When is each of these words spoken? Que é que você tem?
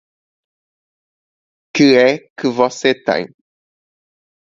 Que 1.75 1.87
é 2.09 2.29
que 2.37 2.47
você 2.59 2.91
tem? 3.07 3.23